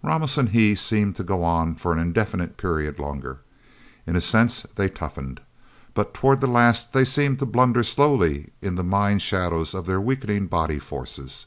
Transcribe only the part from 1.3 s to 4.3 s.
on for an indefinite period longer. In a